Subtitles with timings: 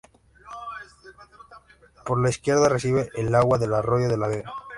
[2.03, 4.51] Por la izquierda recibe el agua del arroyo de la Vega.